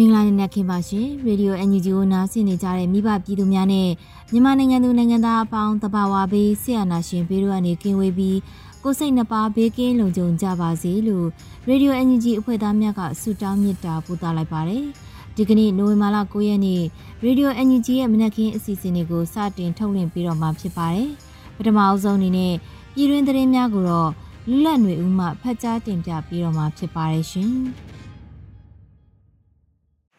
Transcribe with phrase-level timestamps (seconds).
[0.00, 3.88] မင်္ဂလာနေ့နဲ့ခင်ပါရှင်ရေဒီယို NUG ကိုနားဆင်နေကြတဲ့မိဘပြည်သူများနဲ့
[4.32, 8.38] မြန်မာနိုင်ငံသူနိုင်ငံသားအပေါင်းတဘာဝဘေးဆရာနာရှင်ဘေးတို့ကနေကင်းဝေးပြီး
[8.82, 11.26] ကိုစိတ်နှပါဘေးကင်းလုံခြုံကြပါစေလို့
[11.68, 14.84] ရေဒီယို NUG အဖွဲ့သားများကဆုတောင်းမေတ္တာပို့သလိုက်ပါတယ်
[15.36, 16.82] ဒီကနေ့နိုဝင်ဘာလ9ရက်နေ့
[17.24, 21.10] ရေဒီယို NUG ရဲ့မနက်ခင်းအစီအစဉ်တွေကိုစတင်ထုတ်လွှင့်ပေးတော့မှာဖြစ်ပါတယ်
[21.56, 22.54] ပထမအဆုံးအနေနဲ့
[22.94, 24.10] ပြည်တွင်းသတင်းများကိုတော့
[24.48, 27.52] လွတ်လပ်နေဦးမှဖတ်ကြားတင်ပြပေးတော့မှာဖြစ်ပါတယ်ရှင်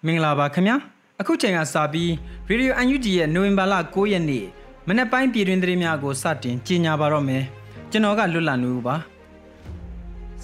[0.06, 0.76] မင်္ဂလာပါခင်ဗျာ
[1.22, 2.10] အခုချိန်ကစပြီး
[2.50, 4.46] Radio UNG ရဲ့နိုဝင်ဘာလ9ရက်နေ့
[4.88, 7.44] မနေ့ပိုင်းပြည်တွင်သတင်းများကိုစတင်ကြီးညာပါတော့မယ်
[7.92, 8.96] ကျွန်တော်ကလွတ်လပ်နေဦးပါ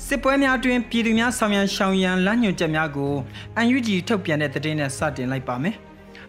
[0.06, 3.14] စစ်ပွဲများအတွင်းပြည်သူများဆောင်ရန်ရှောင်ရန်လမ်းညွှန်ချက်များကို
[3.60, 5.76] UNG ထုတ်ပြန်တဲ့သတင်းနဲ့စတင်လိုက်ပါမယ်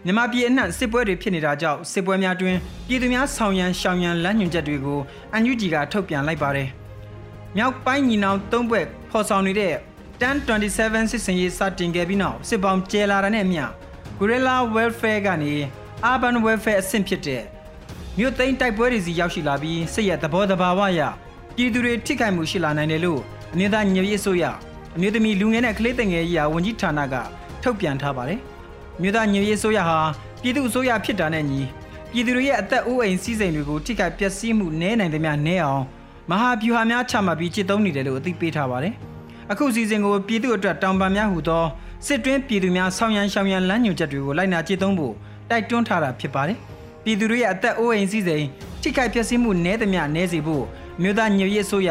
[0.04, 2.56] မြန်မာပြည်အနှံ့စစ်ပွဲတွေဖြစ်နေတာကြောင့်စစ်ပွဲများတွင်
[2.88, 4.98] ပြည်သူများဆောင်ရန်ရှောင်ရန်လမ်းညွှန်ချက်တွေကို
[5.36, 6.68] UNG ကထုတ်ပြန်လိုက်ပါတယ်
[7.56, 9.74] မြောက်ပိုင်းညီနောင်သုံးဘွဲ့ဖော်ဆောင်နေတဲ့
[10.20, 13.64] 1027စစ်စင်ရေးစတင်ခဲ့ပြီးနောက်စစ်ပေါင်းကျဲလာတဲ့နဲ့မျှ
[14.18, 15.52] Guerrilla Welfare ကနေ
[16.10, 17.42] Urban Welfare အဆင့်ဖြစ်တဲ့
[18.18, 21.00] မြို့သိမ်းတိုက်ပွဲတွေစီရောက်ရှိလာပြီးစစ်ရဲ့သဘောတဘာဝအရ
[21.56, 23.20] ပြည်သူတွေထိခိုက်မှုရှိလာနိုင်တယ်လို့
[23.52, 24.44] အမျိုးသားညီညွတ်ရေးအစိုးရ
[24.96, 27.14] အမျိုးသမီးလူငယ်နဲ့ကလေးငယ်ရေးရာဝန်ကြီးဌာနက
[27.62, 28.40] ထုတ်ပြန်ထားပါတယ်။
[29.00, 29.98] မြို့သားညီညွတ်ရေးအစိုးရဟာ
[30.42, 31.60] ပြည်သူအစိုးရဖြစ်တာနဲ့ညီ
[32.12, 35.84] ပြည်သူတွေရဲ့အသက်အိုးအိမ်စီးစိမ်တွေကိုထိခိုက်ပျက်စီးမှုနည်းနိုင်သမျှနည်းအောင်
[36.30, 38.96] မဟာဗျူဟာများချမှတ်ပြီးจิตသုံးနေတယ်လို့အသိပေးထားပါတယ်။
[39.52, 41.64] အခုစီစဉ်ကိုပြည်သူအတွက်တောင်ပန်များဟူသော
[42.06, 45.14] စစ်တွင်းပြည်သူများဆောင်းရန်ရှောင်ရန်လမ်းညွှန်ချက်တွေကိုလိုက်နာကျင့်သုံးဖို့
[45.50, 46.58] တိုက်တွန်းထားတာဖြစ်ပါတယ်။
[47.04, 48.46] ပြည်သူတွေရဲ့အသက်အိုးအိမ်စည်းစိမ်
[48.82, 50.64] ထိခိုက်ပျက်စီးမှုနည်းသမျှနည်းစေဖို့
[51.02, 51.90] မြို့သားညွရေးဆိုရ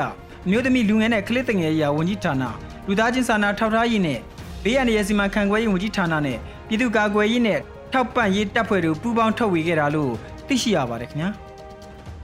[0.50, 2.44] မြို့သမီးလူငယ်နဲ့ကလေးတငယ်ရာဝန်ကြီးဌာန
[2.88, 4.19] လူသားချင်းစာနာထောက်ထားရေးနဲ့
[4.63, 6.38] ဘေးရန်ရဲ့စီမံခန့်ခွဲရေးဝန်ကြီးဌာနနဲ့
[6.68, 7.59] ပြည်သူ့ကာကွယ်ရေးနဲ့
[7.94, 10.12] ထောက်ပံ့ရေးတပ်ဖွဲ့တို့ပူးပေါင်းထုတ်ဝေခဲ့တာလို့
[10.47, 11.29] သိရှိရပါတယ်ခင်ဗျာ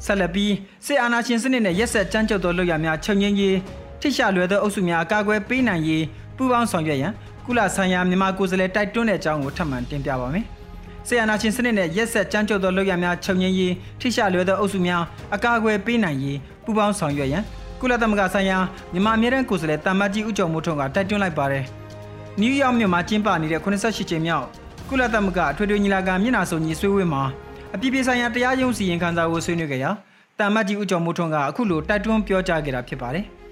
[0.06, 0.54] ဆက်လက်ပြီး
[0.86, 3.56] စစ်အာဏာရှင်စနစ်နဲ့ရက်ဆက်ကြမ်းကြုတ်သောလုပ်ရများချုပ်ငင်းရေး
[4.04, 6.04] ထိရှလွယ်သောအုပ်စုများအကာအကွယ်ပေးနိုင်ရေး
[6.38, 7.12] ပူးပေါင်းဆောင်ရွက်ရန်
[7.46, 10.46] ကုလဆိုင်ရာမြန်မာကိုယ်စားလှယ်တိုက်တွန်းတဲ့အကြောင်းကိုထပ်မံတင်ပြပါမယ်။
[11.08, 15.02] ဆီယနာချင်းစနစ်နဲ့ရက်ဆက်ကြမ်းကြုတ်သောလုပ်ရများချုပ်ငင်းရေးထိရှလွယ်သောအုပ်စုများ
[15.36, 17.44] အကာအကွယ်ပေးနိုင်ရေးပူးပေါင်းဆောင်ရွက်ရန်
[17.82, 18.58] ကုလသမဂ္ဂဆိုင်ရာ
[18.94, 21.64] မြန်မာအမြဲတမ်းကိုယ်စားလှယ်တာမတ်ကြီးဦးကျော်မိုးထွန်းကတိုက်တွန်းလိုက်ပါတယ်။
[22.40, 24.46] နယူးယောက်မြို့မှာကျင်းပနေတဲ့88ကြိမ်မြောက်
[24.90, 27.24] ကုလသမဂ္ဂအထွေထွေညီလာခံမျက်နှာစုံညီဆွေးနွေးမှာ
[27.76, 29.90] အပြည်ပြည်ဆိုင်ရာတရားရုံးစီရင်ခံစာကိုဆွေးနွေးကြရာ
[30.40, 33.26] တာမတ်ကြီးဦးကျော်မိုးထွန်းကအခုလိုတိုက်တွန်းပြောကြားခဲ့တာဖြစ်ပါတယ်။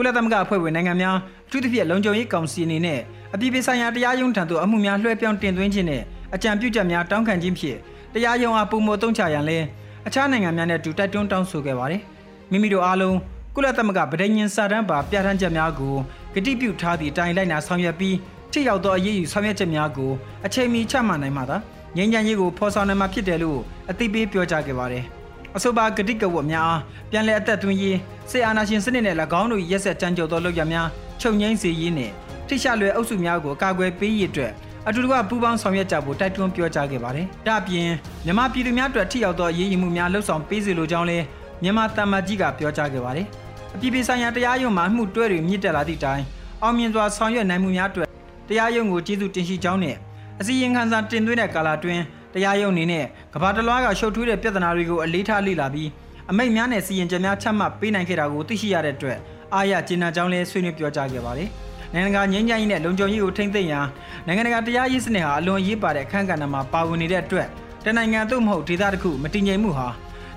[0.00, 1.16] ကုလသမဂ္ဂအဖွဲ့ဝင်နိုင်ငံများ
[1.46, 3.00] အထူးသဖြင့်လုံခြုံရေးကောင်စီအနေနဲ့
[3.34, 6.02] အပြည်ပြည်ဆိုင်ရာတရားရုံးထံသို့အမှုများလွှဲပြောင်းတင်သွင်းခြင်းနဲ့
[6.34, 7.78] အကြံပြုချက်များတောင်းခံခြင်းဖြင့်
[8.14, 9.58] တရားရုံးအားပုံမသုံးချရန်လဲ
[10.06, 12.02] အခြားနိုင်ငံများနဲ့အတူတိုက်တွန်းတောင်းဆိုခဲ့ပါတယ်။
[12.50, 13.16] မိမိတို့အားလုံး
[13.54, 15.94] ကုလသမဂ္ဂဗဒိညင်စာတမ်းပါပြဋ္ဌာန်းချက်များကို
[16.34, 18.16] ဂတိပြုထားသည့်အတိုင်းလိုက်နာဆောင်ရွက်ပြီး
[18.52, 20.10] ထိရောက်သောအရေးယူဆောင်ရွက်ချက်များကို
[20.46, 21.56] အချိန်မီချမှတ်နိုင်မှသာ
[21.96, 23.60] ငြိမ်းချမ်းရေးကိုဖော်ဆောင်နိုင်မှာဖြစ်တယ်လို့
[23.90, 25.06] အသိပေးပြောကြားခဲ့ပါတယ်။
[25.58, 26.72] အဆိုပါဂတိကဝတ်များ
[27.10, 27.98] ပြန်လည်အသက်သွင်းရေး
[28.30, 30.88] စေအာနာရှင်စနစ်နဲ့၎င်းတို့ရက်ဆက်ကြမ်းကြုတ်သောလုပ်ရများ
[31.20, 32.10] ချုပ်ငိမ့်စေရေးနဲ့
[32.48, 34.52] ထိရှလွယ်အုပ်စုများကိုကာကွယ်ပေးရေးအတွက်
[34.88, 37.88] အတူတကွပူးပေါင်းဆောင်ရွက်ကြဖို့တိုက်တွန်းပြောကြားခဲ့ပါတယ်။ဒါ့အပြင်
[38.24, 41.24] မြန်မာပြည်သူများအတွက်ထိရောက်သောအရေးယူမှုများလှုပ်ဆောင်ပေးစေလိုကြောင်းလည်း
[41.62, 43.26] မြန်မာတမန်ကြီးကပြောကြားခဲ့ပါတယ်။
[43.74, 46.22] အပြည်ပြည်ဆိုင်ရာတရားရုံးမှမှုတွဲတွေမြင့်တက်လာသည့်တိုင်
[46.62, 48.08] အောင်မြင်စွာဆောင်ရွက်နိုင်မှုများအတွက်
[48.48, 49.96] တရားရုံးကိုကျေးဇူးတင်ရှိကြောင်းနဲ့
[50.40, 52.02] အစည်းအဝေးခန်းစာတင်သွင်းတဲ့ကာလအတွင်း
[52.34, 53.04] တရားရုံးအနေနဲ့
[53.34, 55.88] ကဘာတလွားကရှုပ်ထွေးတဲ့ပြဿနာတွေကိုအလေးထားလေ့လာပြီး
[56.30, 59.18] အမိတ်များနဲ့စီရင်ချက်များချမှတ်ပေးနိုင်ခဲ့တာကိုသိရှိရတဲ့အတွက်
[59.54, 61.48] အားရကျေနပ်ကြောင်းလည်းဆွေးနွေးပြောကြားခဲ့ပါတယ်။
[61.94, 63.86] နိုင်ငံတကာငြိမ်းချမ်းရေးနဲ့လုံခြုံရေးကိုထိန်းသိမ်းရန်
[64.26, 67.48] နိုင်ငံတကာတရားရေးစနစ်ဟာအလွန်ရေးပါတဲ့အခမ်းကဏ္ဍမှာပါဝင်နေတဲ့အတွက်
[67.84, 69.88] တနိုင်ငံသို့မဟုတ်ဒေသတစ်ခုမတည်ငြိမ်မှုဟာ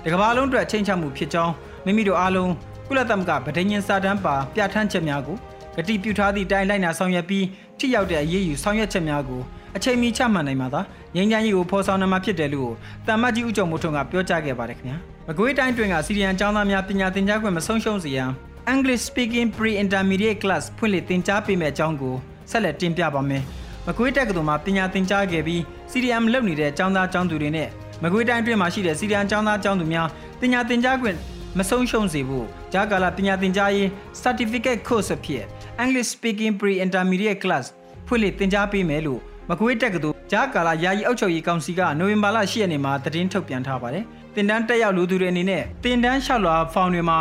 [0.04, 1.52] တကမ္ဘာလုံးအတွက်ချိန်ချမှုဖြစ်ကြောင်း
[1.84, 2.52] မိမိတို့အားလုံး
[2.88, 5.36] ကုလသမဂ္ဂဗဒိညင်စာတမ်းပါပြဋ္ဌာန်းချက်များကို
[5.76, 7.46] ဂတိပြုထားသည့်တိုင်းလိုက်နာဆောင်ရွက်ပြီး
[7.78, 9.42] ထိရောက်တဲ့အရေးယူဆောင်ရွက်ချက်များကို
[9.76, 10.80] အချိန်မီချမှတ်နိုင်မှာသာ
[11.16, 12.72] ငြိမ်းချမ်းရေးကိုဖော်ဆောင်နိုင်မှာဖြစ်တယ်လို့
[13.08, 14.96] တမ္မကြီးဦးကျော်မိုးထွန်းကပြောကြားခဲ့ပါတယ်ခင်ဗျာ
[15.28, 18.30] မကွေးတိုင်းတွင်ကစီရီယန်ကျောင်းသားများပညာသင်ကြားခွင့်မဆုံးရှုံးစေရန်
[18.72, 22.14] English Speaking Pre-Intermediate Class ဖွင့်လှစ်သင်ကြားပေးမယ့်အကြောင်းကို
[22.50, 23.42] ဆက်လက်တင်ပြပါမယ်။
[23.86, 25.60] မကွေးတက္ကသိုလ်မှာပညာသင်ကြားခဲ့ပြီး
[25.90, 27.68] CDM လုပ်နေတဲ့ကျောင်းသားကျောင်းသူတွေနဲ့
[28.02, 30.06] မကွေးတိုင်းအတွင်းမှာရှိတဲ့ CDM ကျောင်းသားကျောင်းသူများ
[30.40, 31.16] ပညာသင်ကြားခွင့်
[31.58, 33.88] မဆုံးရှုံးစေဖို့ဂျာကာလာပညာသင်ကြားရေး
[34.22, 35.44] Certificate Course အဖြစ်
[35.82, 37.66] English Speaking Pre-Intermediate Class
[38.06, 39.20] ဖွင့်လှစ်သင်ကြားပေးမယ်လို့
[39.50, 44.04] မကွေးတက္ကသိုလ်ဂျာကာလာယာယီအုပ်ချုပ်ရေးကောင်စီကနိုဝင်ဘာလ10ရက်နေ့မှာသတင်းထုတ်ပြန်ထားပါတယ်။
[44.34, 47.18] တင်တန်းတက်ရောက်လူသူတွေအနေနဲ့တင်တန်းလျှောက်လွှာဖောင်တွေမှာ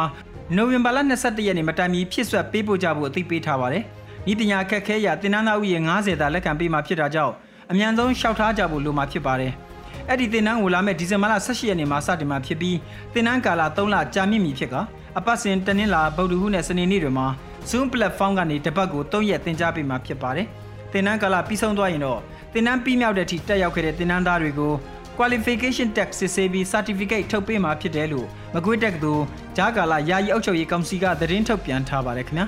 [0.55, 3.83] နိုဝင်ဘာလ22ရက်နေ့မတိုင်မီဖြစ်ဆွတ်ပေးပို့ကြဖို့အသိပေးထားပါတယ်။
[4.31, 7.33] ဤပညာခက်ခဲရာတင်တန်းသားဥယျာဉ်90တာလက်ခံပေးမှာဖြစ်တာကြောင့်
[7.71, 9.51] အမြန်ဆုံးလျှောက်ထားကြဖို့လိုမှာဖြစ်ပါတယ်။
[10.09, 12.77] အဲ့ဒီတင်တန်းကိုလာမယ့်ဒီဇင်ဘာလ18ရက်နေ့မှာစတင်မှာဖြစ်ပြီး
[13.13, 14.75] တင်တန်းကာလ3လကြာမြင့်မည်ဖြစ်က
[15.17, 17.27] အပတ်စဉ်တနင်္လာဗုဒ္ဓဟူးနဲ့စနေနေ့တွေမှာ
[17.69, 20.47] Zoom platform ကနေတပတ်ကို3ရက်သင်ကြားပေးမှာဖြစ်ပါတယ်။
[20.93, 22.19] တင်တန်းကာလပြီးဆုံးသွားရင်တော့
[22.53, 24.73] တင်တန်းပြီးမြောက်တဲ့အထိတက်ရောက်ခဲ့တဲ့တင်တန်းသားတွေကို
[25.17, 29.23] qualification test စစ်ဆေးပြီး certificate ထုတ်ပေးမှာဖြစ်တယ်လို့မကွေးတက္ကသိုလ်
[29.57, 32.45] ဂျာကာလာယာယီအုပ်ချုပ်ရေးကောင်စီကသတင်းထုတ်ပြန်ထားပါတယ်ခင်ဗျာ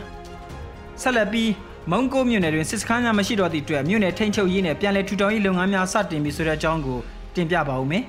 [1.02, 1.52] ဆက်လက်ပြီး
[1.92, 7.00] မုံကိုမြို့နယ်တွင်စစ်စခန်းများမရှိတော့သည့်အတွက်မြို့နယ်ထိန်းချုပ်ရေးနဲ့ပြည်내ထူထောင်ရေးလုပ်ငန်းများစတင်ပြီးဆိုတဲ့အကြောင်းကို
[7.36, 8.04] တင်ပြပါဦးမယ်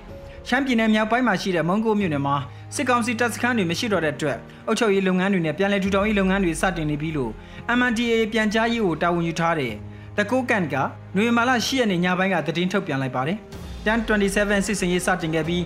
[0.48, 2.36] ရှမ်းပြည်နယ်မြောက်ပိုင်းမှာရှိတဲ့မုံကိုမြို့နယ်မှာ
[2.74, 7.32] စစ်ကောင်စီတပ်စခန်းတွေမရှိတော့တဲ့အတွက်အုပ်ချုပ်ရေးလုပ်ငန်းတွေနဲ့ပြည်내ထူထောင်ရေးလုပ်ငန်းတွေစတင်နေပြီလို့
[7.78, 9.72] MNDAA ပြန်ကြားရေးကိုတာဝန်ယူထားတဲ့
[10.18, 10.74] တကိုးကန်က
[11.16, 13.38] နွေမာလာ10ရက်နေ့ညပိုင်းကသတင်းထုတ်ပြန်လိုက်ပါတယ်။
[13.86, 15.62] တန်27စစ်စင်ရေးစတင်ခဲ့ပြီး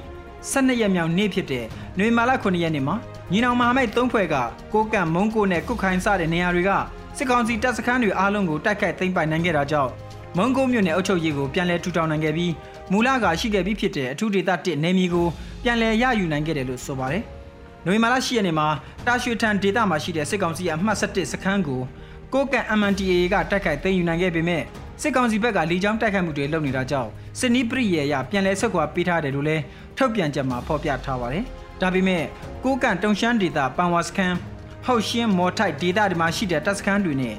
[0.53, 1.65] 12ရက်မြောက်နေ့ဖြစ်တဲ့
[1.99, 2.97] နွေမာလာ9ရက်နေ့မှာ
[3.33, 4.37] ညီနောင်မဟာမိတ်၃ဖွဲ့က
[4.73, 6.71] ကိုကန့်မုံကိုနဲ့ကုတ်ခိုင်စတဲ့နေရာတွေက
[7.17, 9.91] စစ်ကောင်စီတပ်စခန်းတွေအားလုံးကိုတိုက်ခိုက်သိမ်းပိုက်နိုင်ခဲ့တာကြောင့်
[10.37, 12.53] မုံကိုမြို့နယ်အုပ်ချုပ်ရေးကိုပြန်လည်ထူထောင်နိုင်ခဲ့ပြီး
[12.93, 15.27] မူလကရှိခဲ့ပြီးဖြစ်တဲ့အထူးဒေသ1နေမီကို
[15.65, 17.23] ပြန်လည်ရယူနိုင်ခဲ့တယ်လို့ဆိုပါတယ်။
[17.87, 18.69] နိုဝင်ဘာလ10ရက်နေ့မှာ
[19.07, 21.81] တာရွှေထန်ဒေသမှာရှိတဲ့စစ်ကောင်စီအမှတ်7စခန်းကို
[22.35, 24.63] ကိုကန့် MNTA ကတိုက်ခိုက်သိမ်းယူနိုင်ခဲ့ပေမဲ့
[25.03, 29.63] စစ်ကောင်စီဘက်ကလေကြောင်းတိုက်ခိုက်မှုတွေလုပ်နေတာကြောင့်စစ်နီးပရိယေရပြန်လည်ဆက်ကွာပေးထားတယ်လို့လည်း
[29.97, 31.45] ထုတ်ပြန်ချက်မှာဖော်ပြထားပါတယ်။
[31.81, 32.25] ဒါပေမဲ့
[32.65, 34.37] ကိုကန်တုံရှမ်းဒေတာပန်ဝါစခန်း
[34.87, 37.35] ဟောက်ရှင်းမော်ထိုက်ဒေတာတွေမှာရှိတဲ့တပ်စခန်းတွေနဲ့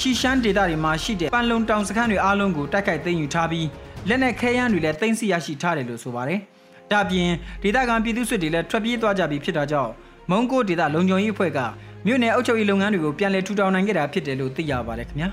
[0.00, 3.66] ရှီရှမ်းဒေတာတွေမှာရှိတဲ့ပန်လုံတောင်စခန်းတွေအားလုံးကိုတိုက်ခိုက်သိမ်းယူထားပြီး
[4.08, 6.40] လက်နက်ခဲယမ်းတွေလည်းသိမ်းဆည်းရရှိထားတယ်လို့ဆိုပါတယ်။
[6.92, 7.30] ဒါပြင်
[7.62, 9.92] ဒေတာကန်ပြည်သူ့စစ်တွေလည်းထွက်ပြေးသွားကြပြီးဖြစ်တာကြောင့်
[10.30, 11.58] မုံကိုဒေတာလုံခြုံရေးအဖွဲ့က
[12.06, 15.28] မြို့နယ်အုပ်ချုပ်ရေးလုပ်ငန်းတွေကိုပြန်လည်ထူထောင်နိုင်ခဲ့တာဖြစ်တယ်လို့သိရပါတယ်ခင်ဗျာ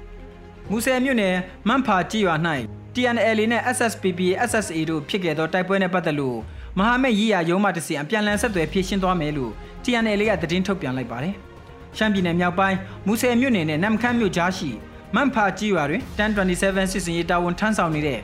[0.70, 1.34] ။မူဆယ်မြို့နယ်
[1.68, 2.34] မန့်ဖာကြီးရွာ၌
[2.94, 4.20] TNL နဲ့ SSPP
[4.50, 6.38] SSA တို့ဖြစ်ခဲ့သောတိုက်ပွဲနဲ့ပတ်သက်လို့
[6.78, 9.52] မဟာမိတ်ရေးရာရုံးမှတစီအပြန်လည်ဆက်သွယ်ဖြည့်ရှင်းသွားမယ်လို့
[9.84, 11.34] TNL ကသတင်းထုတ်ပြန်လိုက်ပါတယ်။
[11.96, 12.76] ရှမ်းပြည်နယ်မြောက်ပိုင်း
[13.06, 14.70] မူဆယ်မြို့နယ်နဲ့နမ်ခမ်းမြို့ကြားရှိ
[15.14, 18.20] မန့်ဖာကြီးရွာတွင်1027စစ်စင်ရေးတာဝန်ထမ်းဆောင်နေတဲ့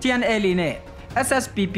[0.00, 0.74] TNL နဲ့
[1.26, 1.76] SSPP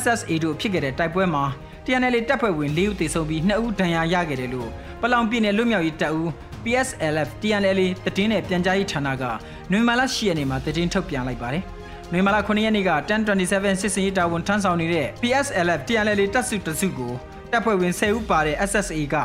[0.00, 1.44] SSA တို့ဖြစ်ခဲ့တဲ့တိုက်ပွဲမှာ
[1.84, 4.70] TNL တပ်ဖွဲ့ဝင်၄ဦးသေဆုံးပြီး2ဦးဒဏ်ရာရခဲ့တယ်လို့
[5.06, 6.28] ပလောင်ပြည်နယ်လွတ်မြောက်ရေးတပ်ဦး
[6.64, 7.80] PSLF TNL
[8.16, 9.24] တည်င်းနဲ့ပြန်ကြားရေးဌာနက
[9.70, 11.62] နွေမာလာ10ရက်နေ့မှာတည်င်းထုတ်ပြန်လိုက်ပါတယ်။
[12.12, 17.12] နွေမာလာ9ရက်နေ့က1027စစ်စင်ရေးတာဝန်ထမ်းဆောင်နေတဲ့ PSLF TNL တပ်စုတစုကို
[17.50, 19.16] တပ်ဖွဲ့ဝင်10ဦးပါတဲ့ SSA က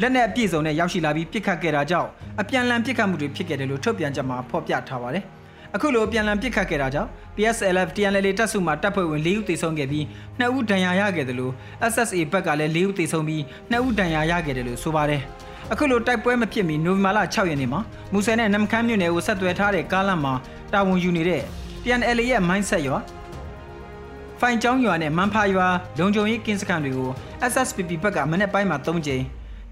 [0.00, 2.10] လက်နက်အပြည့်စုံနဲ့ရောက်ရှိလာပြီးပြစ်ခတ်ခဲ့တာကြောင့်
[2.40, 5.24] အပြန်အလှန်ပြစ်ခတ်မှုတွေဖြစ်ခဲ့တယ်လို့ထုတ်ပြန်ချက်မှာဖော်ပြထားပါတယ်။
[5.76, 10.04] အခုလိုပြန်လည်ပြစ်ခတ်ခဲ့တာကြောင့် PSLF TNL တပ်စုမှတပ်ဖွဲ့ဝင်၄ဦးသေဆုံးခဲ့ပြီး
[10.40, 11.52] 2ဦးဒဏ်ရာရခဲ့တယ်လို့
[11.92, 15.20] SSA ဘက်ကလည်း၄ဦးသေဆုံးပြီး2ဦးဒဏ်ရာရခဲ့တယ်လို့ဆိုပါတယ်။
[15.72, 17.80] အခုလိုတိုက်ပွဲမဖြစ်မီနိုဝင်ဘာလ6ရက်နေ့မှာ
[18.12, 20.34] မူဆယ်နဲ့နမ်ခမ်းမြို့နယ်ကိုဆက်သွယ်ထားတဲ့ကားလမ်းမှာ
[20.72, 21.42] တာဝန်ယူနေတဲ့
[21.82, 22.98] TNL ရဲ့ mindset ရွာ
[24.40, 25.66] ဖိုင်ကျောင်းရွာနဲ့မန်ဖာရွာ
[25.98, 27.10] လုံခြုံရေးကင်းစခန်းတွေကို
[27.52, 29.22] SSPP ဘက်ကမနေ့ပိုင်းမှာ3ကြိမ်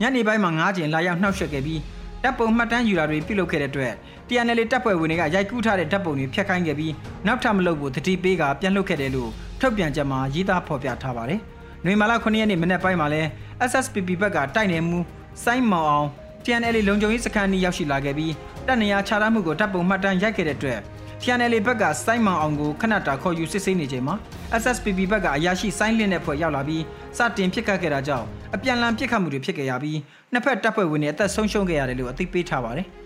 [0.01, 1.81] ညနေပိုင်းမှာ9ကြိမ်လာရောက်နှောက်ယှက်ခဲ့ပြီး
[2.23, 3.93] တပ်ပုံမှတ်တမ်းယူတာတွေပြုလုပ်ခဲ့တဲ့အတွက်
[4.29, 6.93] TNL တပ်ဖွဲ့ဝင်တွေကရိုက်ကူးထားတဲ့တပ်ပုံတွေဖျက်ခိုင်းခဲ့ပြီး
[7.27, 11.41] နောက်ထပ်မလုပ်ဖို့တတိပေးကပြန်လုပ်ခဲ့တယ်လို့ထုတ်ပြန်ချက်မှာရေးသားဖော်ပြထားပါတယ်။
[11.85, 13.23] နွေမာလာ9ရက်နေ့မနေ့ပိုင်းမှာလဲ
[13.71, 14.99] SSPP ဘက်ကတိုက်နေမှု
[15.45, 16.09] စိုင်းမောင်အောင်
[16.45, 18.33] TNL လုံခြုံရေးစခန်းနီးရောက်ရှိလာခဲ့ပြီး
[18.67, 20.79] တပ်နေရာခြားထားမှုကိုတပ်ပုံမှတ်တမ်းရိုက်ခဲ့တဲ့အတွက်
[21.21, 24.15] TNL ဘက်ကစိုင်းမောင်အောင်ကိုခဏတာခေါ်ယူစစ်ဆေးနေချိန်မှာ
[24.63, 26.83] SSPP ဘက်ကအရာရှိစိုင်းလင်းတဲ့ဖွဲ့ရောက်လာပြီး
[27.17, 29.99] စတင်ပစ်ခတ်ခဲ့တာကြောင့်အပြန်လန်ပစ်ခတ်မှုတွေဖြစ်ခဲ့ရပြီး
[30.33, 32.89] နှစ်ဖက်တပ်ဖွဲ့ဝင်တွေအသက်ဆုံးရှုံးခဲ့ရတယ်လို့အသိပေးထားပါတယ်။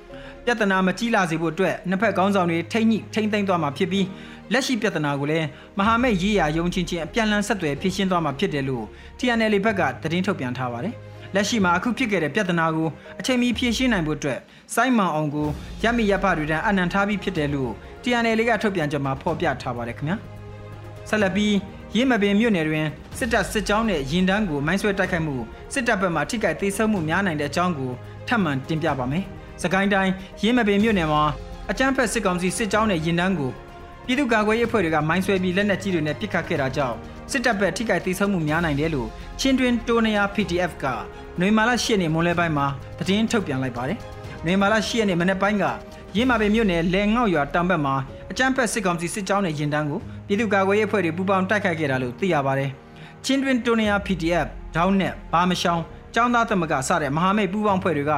[0.48, 4.06] ပြဿနာမကြီးလာစေဖို့အတွက်နှစ်ဖက်ခေါင်းဆောင်တွေထိမ့်ညှိထိမ့်သိမ်းသွားမှာဖြစ်ပြီး
[4.52, 5.46] လက်ရှိပြဿနာကိုလည်း
[5.78, 8.84] မဟာမိတ်ရေးရာယုံချင်းချင်းအပြန်လန်ဆက်သွယ်ဖြေရှင်းသွားမှာဖြစ်တယ်လို့
[9.18, 10.94] TNL ဘက်ကသတင်းထုတ်ပြန်ထားပါတယ်။
[11.34, 12.88] လက်ရှိမှာအခုဖြစ်ခဲ့တဲ့ပြဿနာကို
[13.20, 14.38] အချိန်မီဖြေရှင်းနိုင်ဖို့အတွက်
[14.74, 15.48] စိုင်းမောင်အောင်ကို
[15.84, 17.70] ရမီရဖတွေတန်းအနံထားပြီးဖြစ်တယ်လို့
[18.02, 20.16] TNL လေးကထုတ်ပြန်ကြမှာဖော်ပြထားပါတယ်ခင်ဗျာ
[21.08, 21.54] ဆက်လက်ပြီး
[21.96, 22.86] ရင်းမပင်မြို့နယ်တွင်
[23.18, 25.36] စစ်တပ်စစ်ကြောင်းနဲ့ရင်တန်းကိုမိုင်းဆွဲတိုက်ခိုက်မှု
[25.72, 27.92] စစ်တပ်ဘက်မှထိခိုက်သေးဆုံးမှုများနိုင်တဲ့အကြောင်းကို
[28.28, 29.26] ထပ်မံတင်ပြပါမယ်။
[29.62, 30.12] စကိုင်းတိုင်း
[30.42, 31.22] ရင်းမပင်မြို့နယ်မှာ
[31.70, 33.50] အကြမ်းဖက်စစ်ကောင်စီစစ်ကြောင်းနဲ့ရင်တန်းကို
[34.06, 36.96] ပြည်သူ့ကာကွယ်ရေးအဖွဲ့တွေကမိုင်းဆွဲပြီးလက်နက်ကြီးတွေနဲ့ပစ်ခတ်ခဲ့တာကြောင့်
[37.30, 39.08] စစ်တပ်ဘက်ထိခိုက်သေးဆုံးမှုများနိုင်တယ်လို့
[39.40, 40.84] ချင်းတွင်တိုနီယာ PDF က
[41.40, 42.66] နွေမာလာ၈ရက်နေ့မွန်းလွဲပိုင်းမှာ
[42.98, 43.98] သတင်းထုတ်ပြန်လိုက်ပါတယ်။
[44.44, 45.64] နွေမာလာ၈ရက်နေ့မနေ့ပိုင်းက
[46.16, 47.94] ရင်းမာပင်မြို့နယ်လဲငေါ့ရွာတောင်ဘက်မှာ
[48.30, 52.70] အကြမ်းဖက်စစ်ကောင်စီစစ်ကြောင်းနဲ့ရင်တန်းကိုပြည်သူ့ကာကွယ်ရေးအဖွဲ့တွေပူးပေါင်းတိုက်ခိုက်ခဲ့တာလို့သိရပါတယ်။
[53.24, 54.46] ချင်းတွင်တိုနီယာ PDF
[54.76, 55.82] ဒေါင်းနဲ့ဘာမရှောင်း
[56.14, 58.12] ចောင်းသားသမဂ္ဂစတဲ့မဟာမိတ်ပူးပေါင်းဖွဲ့တွေက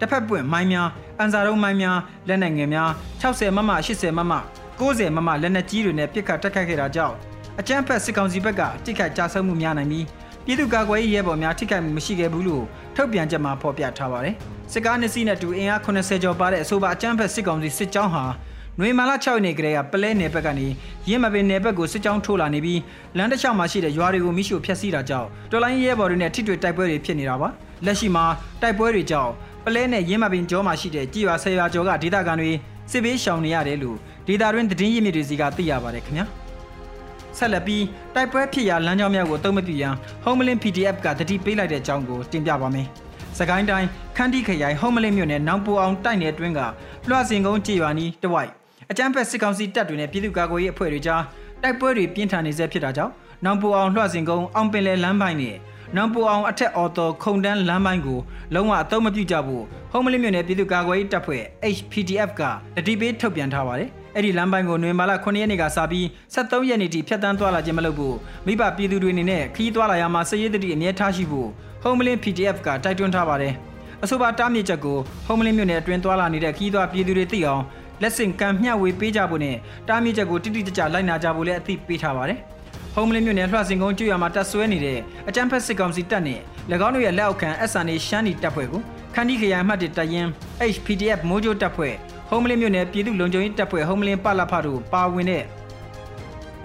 [0.00, 1.98] တစ်ဖက်ပွင့်မိုင်းများအန်စာရုံးမိုင်းများ
[2.28, 2.90] လက်နက်ငယ်များ
[3.22, 4.32] 60မမ80မမ
[4.78, 7.16] 90မမလက်နက်ကြီးတွေနဲ့ပစ်ခတ်တက်ခတ်ခဲ့တာကြောင့်
[7.60, 10.06] အကြမ်းဖက်စစ်ကောင်စီဘက်ကတိခိုက်ကြဆမှုများနိုင်ပြီး
[10.44, 12.64] ပြည်သူ့ကာကွယ်ရေးရဲဘော်များထိခိုက်မှုမရှိခဲ့ဘူးလို့
[12.96, 14.34] ထုတ်ပြန်ချက်မှာဖော်ပြထားပါတယ်။
[14.72, 18.24] စစ်ကားနှစ်စီးနဲ့တူအင်အား80ကျော်ပါတဲ့အဆိုပါအကြမ်းဖက်စစ်ကောင်စီစစ်ကြောင်းဟာ
[18.80, 20.66] နွေမာလာ6ရက်နေ့ကတည်းကပလဲနယ်ဘက်ကနေ
[21.08, 22.80] ရင်းမပင်နယ်ဘက်ကိုစစ်ကြောင်းထိုးလာနေပြီး
[23.16, 27.48] လမ်းတစ်လျှောက်မှာရှိတဲ့ရွာတွေကိုမိရှို့ဖျက်ဆီးတာကြောင့်တော်လိုင်းရဲဘော်တွေနဲ့ထိတွေ့တိုက်ပွဲတွေဖြစ်နေတာပါ
[27.86, 28.24] လက်ရှိမှာ
[28.62, 29.32] တိုက်ပွဲတွေကြောင့်
[29.64, 32.50] ပလဲနဲ့ရင်းမပင်ကျောမှာရှိတဲ့ကြည်ရွာဆယ်ရွာကျော်ကဒေသခံတွေ
[32.90, 36.26] စစ်ဘေးရှောင်နေရတယ်လို့ဒေသတွင်းသတင်းရင်းမြစ်တွေစီကသိရပါတယ်ခင်ဗျာ
[37.38, 39.94] ဆက်လက်ပြီးတိုက်ပွဲဖြစ်ရာလမ်းကြောင်းများကိုတုံးမပြရန်
[40.24, 42.86] Homeland PDF ကတတိပေးလိုက်တဲ့အကြောင်းကိုတင်ပြပါမယ်။
[43.38, 46.60] စကိုင်းတိုင်းခန်းတီခရိုင် Homeland မြို့နယ်နောင်ပူအောင်တိုက်နယ်အတွင်းက
[47.08, 48.50] လွှစင်ကုန်းကြေးရွာနီးတဝိုက်
[48.90, 51.22] အကြမ်းဖက်စစ်ကောင်စီတပ်တွေနဲ့ပြည်သူ့ကာကွယ်ရေးအဖွဲ့တွေကြား
[51.62, 53.12] တိုက်ပွဲတွေပြင်းထန်နေဆဲဖြစ်တာကြောင့်
[53.44, 55.56] နောင်ပူအောင်လွှစင်ကုန်းအောင်ပင်လယ်လမ်းပိုင်းနဲ့
[55.96, 58.20] နောင်ပူအောင်အထက်အော်တော်ခုံတန်းလမ်းပိုင်းကို
[58.54, 61.42] လုံးဝအသုံးမပြုကြဘူးဟုံးမလင်းမြို့နယ်ပြည်သူ့ကာကွယ်ရေးတပ်ဖွဲ့
[61.76, 62.42] HPDF က
[62.76, 71.48] တတိပေးထုတ်ပြန်ထားပါတယ်အဲ့ဒီလမ်းပိုင်းကိုနွေမာလာ9ရက်နေ့ကစပြီး73ရက်နေ့ထိဖြတ်တန်းသွားလာခြင်းမလုပ်ဘူးမိဘပြည်သူတွေအနေနဲ့ခီးသွားလာရမှာစည်ရည်တတိအမြဲထားရှိဖို့
[71.82, 73.54] ဟုံးမလင်း PDF ကတိုက်တွန်းထားပါတယ်
[74.02, 77.62] အဆိုပါတားမြစ်ချက်ကိုဟုံးမလင်းမြို့နယ်အတွင်းသွားလာနေတဲ့ခီးသွားပြည်သူတွေသိအောင်
[78.02, 79.56] လက်ဆင့်ကမ်းမျှဝေပေးကြဖို့နဲ့
[79.88, 82.40] တားမြစ်ချက်ကိုတိတိကျကျလိုက်နာကြဖို့လည်းအသိပေးထားပါတယ်။
[82.94, 84.98] ဟုံးမလင်းမြို့နယ်လှစင်ကုန်းကျွော်မှာတပ်ဆွဲနေတဲ့
[85.28, 86.40] အကြမ်းဖက်စစ်ကောင်စီတပ်နဲ့၎
[86.86, 88.80] င်းတို့ရဲ့လက်အောက်ခံ SNA ရှမ်းနီတပ်ဖွဲ့ကို
[89.14, 90.26] ခန္တီခရိုင်မှတ်တတရင်
[90.74, 91.94] HPDF မိုးကြိုးတပ်ဖွဲ့
[92.28, 95.42] ဟုံးမလင်းမြို့နယ်ပြည်သူ့လုံခြုံရေးတပ်ဖွဲ့ဟုံးမလင်းပလဖတို့ပါဝင်တဲ့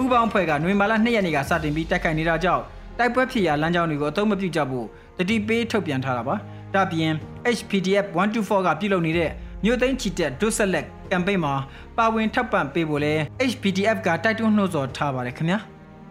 [0.01, 2.63] ဥပောင်းဖွဲ့ကနွေမာလာ2ရက်နေ့ကစတင်ပြီးတိုက်ခိုက်နေတာကြောင့်
[2.97, 4.85] တိုက်ပွဲဖြစ်ရာလမ်းကြောင်းတွေကိုအသုံးမပြုကြဖို့
[5.17, 6.35] တတိပေးထုတ်ပြန်ထားတာပါ။
[6.75, 7.11] ဒါပြင်
[7.57, 9.31] HPDF 124ကပြုလုပ်နေတဲ့
[9.63, 11.53] မြို့သိမ်းချီတက်ဒုဆက်လက်ကမ်ပိန်းမှာ
[11.97, 13.13] ပါဝင်ထပ်ပံ့ပေးဖို့လဲ
[13.51, 15.59] HPDF ကတိုက်တွန်းနှိုးဆော်ထားပါတယ်ခင်ဗျာ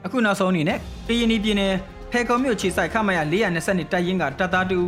[0.05, 0.79] အခုနောက်ဆုံးအနေနဲ့
[1.09, 1.75] ကရင်ပြည်နယ်
[2.11, 3.19] ဖဲကုံမြို့ခြေဆိုင်ခမရ
[3.59, 4.81] 420တိုက်ရင်ကတပ်သားတူ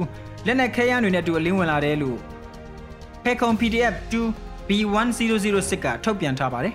[0.47, 2.19] လက်နက်ခဲယမ်းတွေနဲ့တူအလင်းဝင်လာတယ်လို့
[3.25, 4.15] ဖဲကုံ PDF 2
[4.69, 6.75] B1006 ကထုတ်ပြန်ထားပါတယ်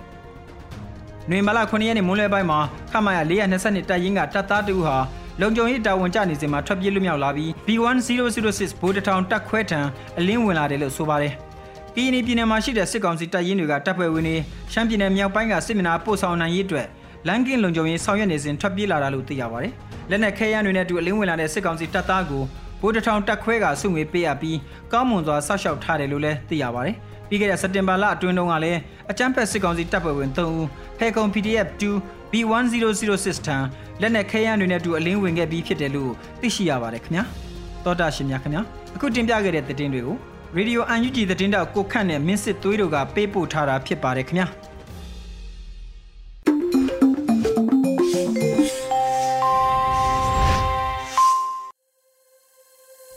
[1.30, 2.60] ။နွေမလာ9ရက်နေ့မွန်းလွဲပိုင်းမှာ
[2.92, 4.96] ခမရ420တိုက်ရင်ကတပ်သားတူဟာ
[5.42, 9.80] လုံခြုံရေးတာဝန်ကျနေစဉ်မှာထွက်ပြေးလွတ်မြောက်လာပြီး B1006 ဘိုးတထောင်တက်ခွဲထံ
[10.18, 11.34] အလင်းဝင်လာတယ်လို့ဆိုပါတယ်။
[11.96, 14.38] ကီနီပြည်နယ်မှာရှိတဲ့စစ်ကောင်စီတပ်ရင်းတွေကတပ်ဖွဲ့ဝင်တွေ
[14.72, 16.88] ရှမ်းပြည်နယ်မြောက်ပိုင်းကစစ်မနာပို့ဆောင်နိုင်ရေးအတွက်
[17.28, 19.74] လန်ကင်းလုံခြုံရေးဆောင်ရွက်နေစဉ်ထွက်ပြေးလာတာလို့သိရပါတယ်။
[20.10, 22.44] လက်နက်ခဲယမ်းတွေနဲ့အတူအလင်းဝင်လာတဲ့စစ်ကောင်စီတပ်သားကို
[22.82, 24.58] ဘိုးတထောင်တက်ခွဲကစုငွေပေးရပြီး
[24.92, 26.96] ကောင်းမွန်စွာဆောက်ရှောက်ထားတယ်လို့လည်းသိရပါတယ်။
[27.30, 28.80] ပြီးခဲ့တဲ့စက်တင်ဘာလအတွင်းတုန်းကလည်း
[29.12, 30.66] အကြမ်းဖက်စစ်ကောင်စီတပ်ဖွဲ့ဝင်3ဦး
[30.98, 31.84] ဖဲကုံ PDF 2
[32.32, 33.58] B1006 ထံ
[34.02, 37.24] လက်နက်ခဲယမ်းတွေနဲ့အတူအလင်းဝင်ခဲ့ပြီးဖြစ်တယ်လို့သိရှိရပါတယ်ခင်ဗျာ
[37.86, 38.62] တောတာရှင်များခင်ဗျာ
[38.96, 40.18] အခုတင်ပြခဲ့တဲ့သတင်းတွေကို
[40.58, 44.48] Radio UNG သတင်းတောက်ကိုခန့်နဲ့မင်းစစ်သွေးတို့ကပေးပို့ထားတာဖြစ်ပါတယ်ခင်ဗျာ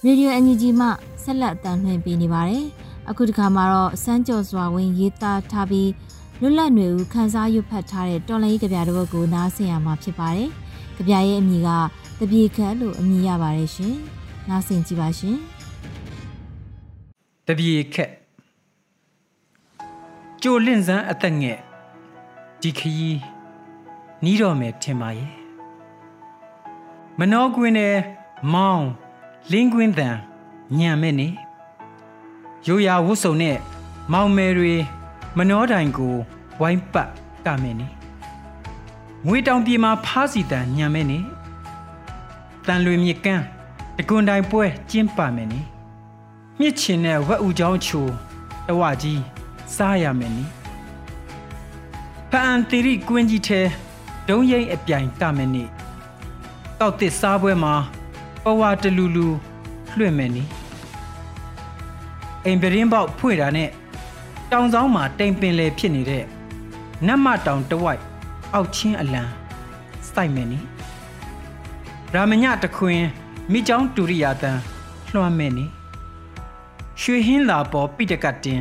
[0.07, 0.87] ရေဒီယိုအန်ယူဂျီမှ
[1.23, 2.65] ဆက်လက်အသံလွှင့်ပေးနေပါတယ်။
[3.11, 5.91] အခုဒီခါမှာတော့စမ်းကြော်စွာဝင်ရေးသားထားပြီး
[6.41, 10.49] လွတ်လပ်နေဦးခန်းစားရွတ်ဖတ်ထားတဲ့တော်လိုင်းကြီးကြပြတစ်ပုဒ်ကိုနားဆင်ရမှာဖြစ်ပါတယ်။
[10.97, 11.69] ကြပြရဲ့အမည်က
[12.19, 13.95] တပြေခတ်လို့အမည်ရပါတယ်ရှင်။
[14.49, 15.37] နားဆင်ကြည့်ပါရှင်။
[17.47, 18.11] တပြေခက်
[20.43, 21.59] ကြိုလင့်စမ်းအသက်ငဲ့
[22.63, 23.21] ဒီခရီး
[24.25, 25.33] နီးတော့မယ်ထင်ပါရဲ့
[27.19, 27.97] မနောကွင်းနဲ့
[28.55, 28.89] မောင်း
[29.53, 30.17] လင်းကွင်းတန်
[30.79, 31.29] ညံမဲ့နေ
[32.67, 33.57] ရိုးရာဝတ်စုံနဲ့
[34.13, 34.75] မောင်မယ်တွေ
[35.37, 36.15] မနှောတိုင်ကို
[36.61, 37.11] ဝိုင်းပတ်
[37.47, 37.87] ကမယ်နေ
[39.27, 41.19] ငွေတောင်ပြေမှာဖားစီတန်ညံမယ်နေ
[42.67, 43.45] တန်လွေမြကန်း
[43.97, 45.61] တကွန်တိုင်ပွဲကျင်းပမယ်နေ
[46.59, 48.07] မြစ်ချင်တဲ့ဝက်ဥချောင်းချို
[48.67, 49.23] တဝကြီး
[49.77, 50.45] စားရမယ်နေ
[52.31, 53.61] ဖအန်တီရီကွင်းကြီးထဲ
[54.29, 55.65] ဒုံရိမ့်အပြိုင်ကမယ်နေ
[56.79, 57.75] တောက်တစ်စားပွဲမှာ
[58.45, 59.27] ပဝါတလူလူ
[59.99, 60.45] လွှင့်မယ်နေ
[62.45, 63.71] အိမ်ပရင်ပေါက်ဖွင့်တာနဲ့
[64.53, 66.25] တောင်ဆောင်မှာတိမ်ပင်လေဖြစ်နေတဲ့
[67.07, 68.01] နတ်မတောင်တဝိုက်
[68.55, 69.23] အောက်ချင်းအလံ
[70.13, 70.59] စိုက်မယ်နိ
[72.15, 73.01] ရာမညတခွင်
[73.53, 74.59] မိချောင်းတူရိယာတန်
[75.13, 75.67] လွှမ်းမယ်နိ
[77.01, 78.61] ရွှေဟင်းလာပေါ်ပိတကတင်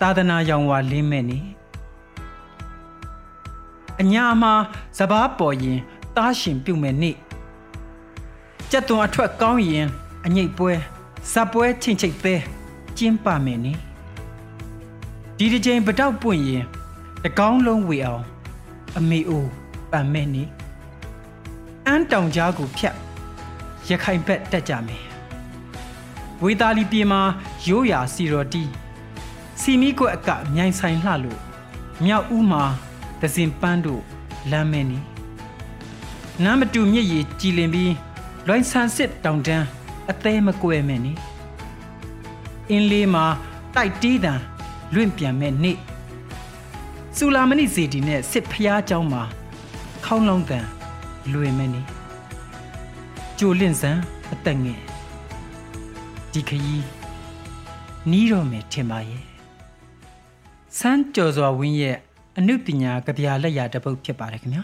[0.00, 1.38] သာသနာရောင်ဝါလင်းမဲ့နိ
[4.00, 4.52] အညာမှာ
[4.98, 5.78] စပားပေါ်ရင်
[6.16, 7.10] တားရှင်ပြုတ်မယ်နိ
[8.76, 9.88] ကြက်သွန်အထွက်ကောင်းရင်
[10.26, 10.72] အငိတ်ပွဲ
[11.32, 12.42] ဇက်ပွဲချင်းချိတ်သေး
[12.96, 13.72] ကျင်းပမယ်နိ
[15.36, 16.64] ဒီတစ်ချိန်ပတောက်ပွင့်ရင်
[17.24, 18.22] တကောင်းလုံးဝေအောင်
[18.96, 19.44] အမေအို
[19.90, 20.44] ပန်မဲ့နေ
[21.86, 22.96] အန်းတောင်ကြားကိုဖြတ်
[23.88, 25.04] ရခိုင်ဘက်တက်ကြမယ်
[26.42, 27.20] ဝေသာလီပြေမှာ
[27.66, 28.64] ရိုးရာစီရော်တီ
[29.60, 31.40] စီမီကွက်အကမြိုင်ဆိုင်လှလို့
[32.04, 32.62] မြောက်ဦးမှာ
[33.20, 34.02] ဒဇင်ပန်းတို့
[34.50, 34.98] လမ်းမဲနေ
[36.42, 37.92] နမ်းမတူမြစ်ရည်ကြည်လင်ပြီး
[38.47, 39.65] လွိုင်းဆန်စစ်တောင်တန်း
[40.11, 41.13] အသေးမကွယ်မဲ့နေ
[42.69, 43.25] အင်းလေးမှာ
[43.75, 44.33] တိုက်တီးတံ
[44.93, 45.77] လွင့်ပြန်မဲ့နေ့
[47.17, 49.23] စူလာမဏိစေတီနဲ့စစ်ဖျားเจ้าမှာ
[50.05, 50.65] ခေါင်းလုံးတန်
[51.33, 51.81] လွေမဲ့နေ
[53.39, 53.91] ကြိုလင့်စံ
[54.33, 54.81] အသက်ငယ်
[56.33, 56.85] ဒီခရီး
[58.11, 59.23] နီးတော့မယ်ထင်ပါရဲ့
[60.79, 61.97] စမ်းကြော်စွာဝင်းရဲ့
[62.37, 64.63] အနုပညာကြပြလက်ရာတစ်ပုဒ်ဖြစ်ပါတယ်ခင်ဗျာ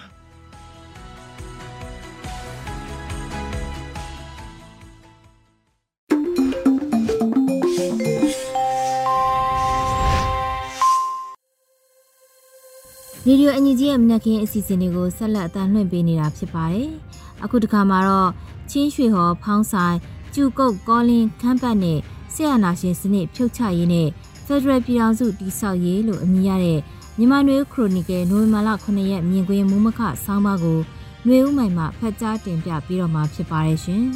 [13.31, 16.91] ရေဒီယိုအန်ယူဂျီရဲ့မနက်ခင်းအစီအစဉ်တွေကိုဆက်လက်အသံလွှင့်ပေးနေတာဖြစ်ပါတယ်။
[17.45, 18.31] အခုတစ်ခါမှာတော့
[18.71, 19.97] ချင်းရွှေဟော်ဖောင်းဆိုင်
[20.35, 21.99] ကျူကုတ်ကောလင်းခမ်းပတ်နဲ့
[22.35, 24.09] ဆရာနာရှင်စနစ်ဖြုတ်ချရေးနဲ့
[24.47, 26.81] Federal ပြည်ထောင်စုတည်ဆောက်ရေးလို့အမည်ရတဲ့
[27.19, 30.81] မြန်မာနွေဦးခရိုနီကယ်နိုဝင်ဘာလ9ရက်မြင်ကွင်းမူမခဆောင်းပါးကို
[31.27, 34.05] နွေဦးမိုင်မှဖတ်ကြားတင်ပြပြီးတော့မှာဖြစ်ပါတယ်ရှင်။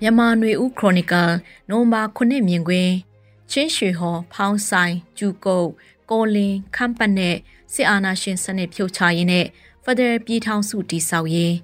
[0.00, 1.30] မြန်မာနွေဦးခရိုနီကယ်
[1.68, 2.92] နိုဝင်ဘာ9မြင်ကွင်း
[3.50, 5.68] ချင်းရွှေဟော်ဖောင်းဆိုင်ကျူကုတ်
[6.10, 7.36] ကောလင်းခမ်းပတ်နဲ့
[7.74, 9.46] စစ်အာဏာရှင်စနစ်ဖြုတ်ချရေးနဲ့
[9.84, 11.54] ဖက်ဒရယ်ပြည်ထောင်စုတည်ဆောက်ရေး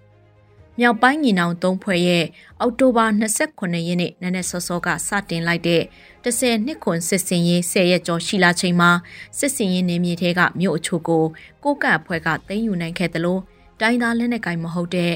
[0.78, 2.24] မြောက်ပိုင်းညီနောင်သုံးဖွဲ့ရဲ့
[2.60, 3.06] အောက်တိုဘာ
[3.46, 5.82] 29ရက်နေ့နနက်စောစောကစတင်လိုက်တဲ့
[6.24, 8.90] 10နှစ်ခွန်စစ်စင်ရေး10ရက်ကျော်ရှိလာချိန်မှာ
[9.38, 11.24] စစ်စင်ရေးနေမြေထဲကမြို့အချို့ကို
[11.64, 13.40] ကိုကပ်ဖွဲ့ကသိမ်းယူနိုင်ခဲ့တယ်လို့
[13.80, 15.12] တိုင်းသားလက်နက်ကိုင်မဟုတ်တဲ့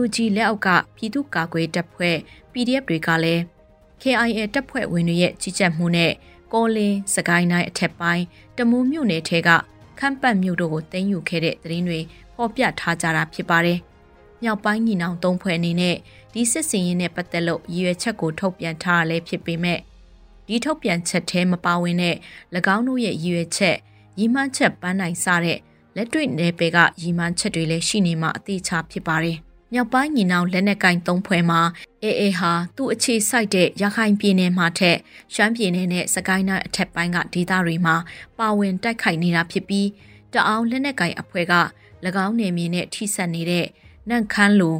[0.00, 2.16] UNG လက်အောက်ကပြည်သူ့ကာကွယ်တပ်ဖွဲ့
[2.52, 3.42] PDF တွေကလည်း
[4.02, 6.12] KIA တပ်ဖွဲ့ဝင်တွေရဲ့ကြီးကြပ်မှုနဲ့
[6.52, 8.24] ကောလင်းစကိုင်းတိုင်းအထက်ပိုင်း
[8.56, 9.48] တမူးမြို့နယ်ထဲက
[9.98, 12.00] ခမ်းပတ်မြို့တို့ကိုသိမ်းယူခဲ့တဲ့သတင်းတွေ
[12.34, 13.78] ဖော်ပြထားကြတာဖြစ်ပါတယ်။
[14.42, 15.96] မြောက်ပိုင်းညီနောင်သုံးဖွဲ့အနေနဲ့
[16.32, 19.78] ဒီစစ်စင်ရင်နဲ့ပတ်သက်လို့ရည်ရွယ်ချက်ကိုထုတ်ပြန်ထားရလဲဖြစ်ပေမဲ့
[20.46, 22.16] ဒီထုတ်ပြန်ချက်ထဲမပါဝင်တဲ့၎
[22.74, 23.76] င်းတို့ရဲ့ရည်ရွယ်ချက်
[24.18, 25.58] ရည်မှန်းချက်ပန်းနိုင်စတဲ့
[25.96, 29.38] လက်တွေ့နယ်ပယ်ကရည်မှန်းချက်တွေလည်းရှိနေမှအသေးချာဖြစ်ပါတယ်။
[29.72, 31.60] မြောက်ပိုင်းညီနောင်လက်နက်ကင်သုံးဖွဲ့မှာ
[32.04, 34.98] အေအေဟာသူ့အခြေစိုက်တဲ့ရခိုင်ပြည်နယ်မှာထက်
[35.34, 37.96] ရှမ်းပြည်နယ်နဲ့စကိုင်းတိုင်းအထက်ပိုင်းကဒေသတွေမှာ
[38.38, 39.88] ပါဝင်တိုက်ခိုက်နေတာဖြစ်ပြီး
[40.32, 41.54] တအောင်လက်နက်ကင်အဖွဲ့က၎
[42.26, 43.66] င်းနယ်မြေနဲ့ထိစပ်နေတဲ့
[44.08, 44.76] နန့်ခမ်းလို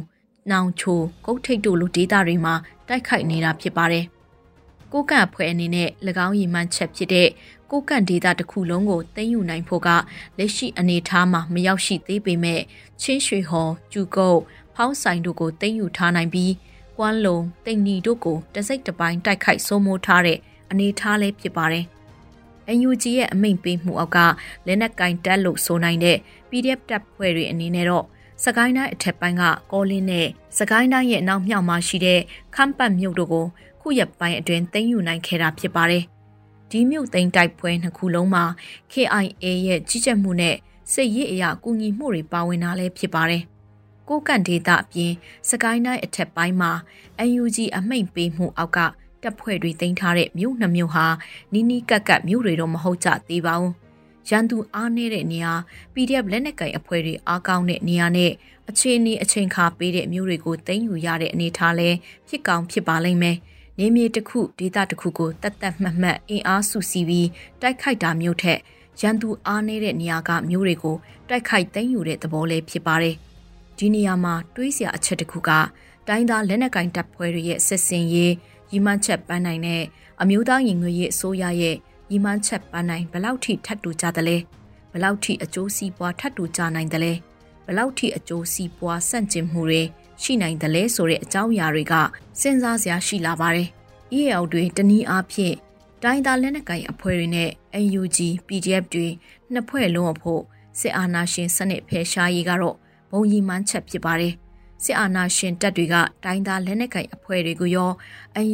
[0.51, 2.55] နောင်ချိုကုတ်ထိတ်တို့လိုဒေသတွေမှာ
[2.87, 4.05] တိုက်ခိုက်နေတာဖြစ်ပါတယ်။
[4.93, 5.89] ကိုကန့်အဖွဲ့အနေနဲ့၎
[6.25, 7.29] င်းရည်မှန်းချက်ဖြစ်တဲ့
[7.71, 9.89] ကိုကန့်ဒေသတစ်ခုလုံးကိုသိမ်းယူနိုင်ဖို့က
[10.37, 12.61] လက်ရှိအနေအထားမှာမရောက်ရှိသေးပေမဲ့
[13.01, 14.39] ချင်းရွှေဟော်ကျူကုတ်
[14.75, 16.51] ဖောင်းဆိုင်တို့ကိုသိမ်းယူထားနိုင်ပြီး
[17.01, 20.37] ကွမ်းလုံတိန်နီတို့ကိုတစိတ်တပိုင်းတိုက်ခိုက်စိုးမိုးထားတဲ့
[20.71, 21.85] အနေအထားလေးဖြစ်ပါတယ်။
[22.87, 24.17] UNG ရဲ့အမိန့်ပေးမှုအောက်က
[24.67, 26.17] လက်နက်ကင်တက်လို့ဆိုနိုင်တဲ့
[26.49, 28.05] PDF တပ်ဖွဲ့တွေအနေနဲ့တော့
[28.43, 32.19] စကိုင်းတိုင်းအထက်ပိုင်းကကောလင်းနဲ့စကိုင်းတိုင်းရဲ့နောက်မြောက်မှာရှိတဲ့
[32.55, 33.45] ခမ်းပတ်မြို့တို့ကို
[33.81, 36.03] ခုရက်ပိုင်းအတွင်းသိမ်းယူနိုင်ခဲ့တာဖြစ်ပါတယ်။
[36.69, 38.43] ဒီမြို့သိမ်းတိုက်ပွဲနှစ်ခုလုံးမှာ
[38.91, 40.55] KIA ရဲ့ကြီးကြပ်မှုနဲ့
[40.93, 43.43] စစ်ရေးအရာကူညီမှုတွေပါဝင်တာလည်းဖြစ်ပါတယ်။
[44.09, 45.11] ကိုကန့်ဒေသအပြင်
[45.49, 46.71] စကိုင်းတိုင်းအထက်ပိုင်းမှာ
[47.39, 48.79] UNG အမိန့်ပေးမှုအောက်က
[49.23, 51.05] တပ်ဖွဲ့တွေတင်ထားတဲ့မြို့နှမျိုးဟာ
[51.53, 53.73] နီးနီးကပ်ကပ်မြို့တွေတော့မဟုတ်ကြသေးပါဘူး။
[54.29, 55.53] ရန်သူအားနေတဲ့နေရာ
[55.93, 58.31] PDF လက်နက်ကင်အဖွဲ့တွေအားကောင်းတဲ့နေရာနဲ့
[58.69, 61.89] အခြေအနေအချိန်ခါပေးတဲ့မြို့တွေကိုတင်ယူရတဲ့အနေထားလဲ
[62.27, 63.37] ဖြစ်ကောင်းဖြစ်ပါလိမ့်မယ်။
[63.79, 67.27] နေမြေတစ်ခုဒေသတစ်ခုကိုတတ်တတ်မှတ်မှတ်အင်အားစုစည်းပြီး
[67.61, 68.59] တိုက်ခိုက်တာမျိုးထက်
[69.01, 70.97] ရန်သူအားနေတဲ့နေရာကမြို့တွေကို
[71.29, 73.17] တိုက်ခိုက်သိမ်းယူတဲ့သဘောလေးဖြစ်ပါတယ်။
[73.79, 75.49] ဒီနေရာမှာတွေးစရာအချက်တစ်ခုက
[76.07, 78.33] တိုင်းသားလက်နက်ကင်တပ်ဖွဲ့တွေရဲ့စစ်စင်ရေး
[78.71, 79.83] ရီမန်းချက်ပန်းနိုင်တဲ့
[80.21, 81.75] အမျိုးသားရင်ငွေရေးအစိုးရရဲ့
[82.11, 84.37] ရီမန်းချက်ပန်းနိုင်ဘလောက်ထိထပ်တူကြသလဲ
[84.93, 87.13] ဘလောက်ထိအကျိုးစီးပွားထပ်တူကြနိုင်သလဲ
[87.65, 89.81] ဘလောက်ထိအကျိုးစီးပွားဆန့်ကျင်မှုတွေ
[90.21, 91.93] ရှိနိုင်သလဲဆိုတဲ့အကြောင်းအရာတွေက
[92.41, 93.67] စဉ်းစားစရာရှိလာပါတယ်။
[94.19, 95.55] EAO တွေတနည်းအားဖြင့်
[96.03, 97.49] တိုင်းသားလက်နက်ကိုင်အဖွဲ့တွေနဲ့
[97.99, 99.07] UNG PDF တွေ
[99.51, 100.41] နှစ်ဖွဲ့လုံးအဖို့
[100.79, 102.77] စစ်အာဏာရှင်စနစ်ဖယ်ရှားရေးကတော့
[103.11, 104.33] ဘုံရီမှန်းချက်ဖြစ်ပါတယ်။
[104.83, 107.91] စစ်အာဏာရှင်တပ်တွေကတိုင်းသားလက်နက်ကိုင်အဖွဲ့တွေကိုရော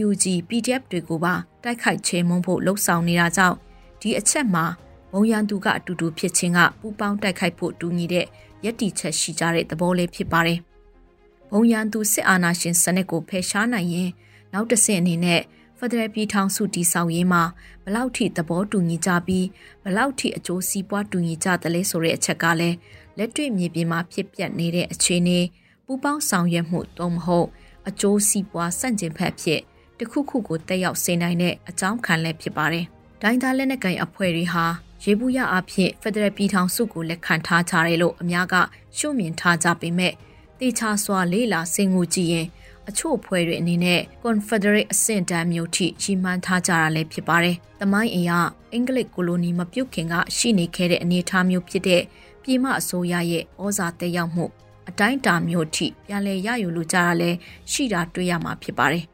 [0.05, 3.57] UNG PDF တွေကိုပါတိုက်ခိုက်ချေမှုန်းဖို့လှုံ့ဆော်နေတာကြောင့်
[4.01, 4.65] ဒီအချက်မှာ
[5.11, 8.25] ဘုံရန်သူကအတူတူဖြစ်ခြင်းကပူပေါင်းတိုက်ခိုက်ဖို့တူညီတဲ့
[8.63, 10.59] ယက်တီချက်ရှိကြတဲ့သဘောလေးဖြစ်ပါတယ်။
[11.51, 14.09] ဘုံရန်သူစစ်အာဏာရှင်စနစ်ကိုဖယ်ရှားနိုင်ရင်
[14.53, 15.41] နောက်တစ်ဆင့်အနေနဲ့
[15.77, 17.43] ဖက်ဒရယ်ပြည်ထောင်စုတည်ဆောက်ရေးမှာ
[17.83, 19.47] ဘလောက်ထိသဘောတူညီကြပြီး
[19.83, 22.75] ဘလောက်ထိအကျိုးစီးပွားတူညီကြသလဲဆိုတဲ့အချက်ကလည်း
[23.17, 25.39] လက်တွေ့မြေပြင်မှာဖြစ်ပျက်နေတဲ့အခြေအနေ
[25.85, 27.47] ပူပေါင်းဆောင်ရွက်မှုတော့မဟုတ်
[27.87, 29.61] အကျိုးစီးပွားဆန့်ကျင်ဘက်ဖြစ်
[29.99, 32.85] တခုခုကိုတက်ရောက်စေနိုင်တဲ့အကြောင်းခံလည်းဖြစ်ပါတယ်။
[33.21, 34.65] ဒိုင်းသားလက်နက်ကိုင်အဖွဲ့တွေဟာ
[35.03, 38.55] ရေဘူးရအဖြစ်ဖက်ဒရယ်ပြည်ထောင်စုကိုလက်ခံထားကြတယ်လို့အများက
[38.97, 40.13] ရှုမြင်ထားကြပေမဲ့
[40.59, 42.47] တေချာစွာလေးလာစင်ငူကြည့်ရင်
[42.89, 48.39] အချို့ဖွဲ့တွေအနေနဲ့ Confederate အဆင့်တန်းမျိုးထိရှီမှန်းထားကြတာလည်းဖြစ်ပါတယ်။တမိုင်းအရာ
[48.73, 52.01] အင်္ဂလိပ်ကိုလိုနီမပြုတ်ခင်ကရှိနေခဲ့တဲ့အနေအထားမျိုးဖြစ်တဲ့
[52.45, 54.45] ပြည်မအစိုးရရဲ့ဩဇာတက်ရောက်မှု
[54.89, 57.29] အတိုင်းတာမျိုးထိပြန်လည်ရယူလိုကြတာလဲ
[57.71, 59.05] ရှိတာတွေ့ရမှာဖြစ်ပါတယ်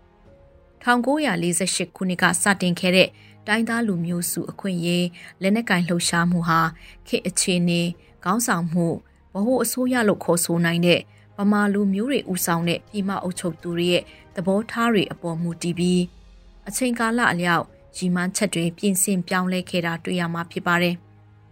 [0.84, 3.10] 1948ခုနှစ်ကစတင်ခဲ့တဲ့
[3.48, 5.08] တိုင်းသားလူမျိုးစုအခွင့်အရေး
[5.42, 6.62] လက်နက်ကင်လှုပ်ရှားမှုဟာ
[7.08, 7.82] ခေတ်အခြေအနေ
[8.24, 8.88] ခေါင်းဆောင်မှု
[9.34, 11.00] ဗဟိုအစိုးရလို့ခေါ်ဆိုနိုင်တဲ့
[11.38, 14.04] ဗမာလူမျိုးတွေဦးဆောင်တဲ့ပြည်မအုပ်ချုပ်သူတွေရဲ့
[14.36, 16.02] သဘောထားတွေအပေါ်မူတည်ပြီး
[16.68, 17.66] အချိန်ကာလအလျောက်
[17.98, 20.96] ရီမန်းချက်တွေပြင်ဆင်ပြောင်းလဲခဲ့တာတွေ့ရမှာဖြစ်ပါတယ်။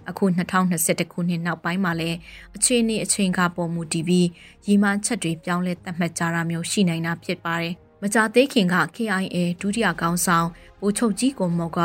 [0.09, 2.17] အခု2021ခုနှစ်နောက်ပိုင်းမှာလည်း
[2.55, 4.27] အခြေအနေအချိန်ကာပေါ်မူတည်ပြီး
[4.65, 10.47] ရီမန်းချက်တွေပြောင်းလဲသတ်မှတ်ကြတာမျိုးရှိနိုင်တာဖြစ်ပါတယ်။မကြသေးခင်က KIA ဒုတိယကောင်းဆောင်
[10.81, 11.79] ဗိုလ်ချုပ်ကြီးကိုမော်က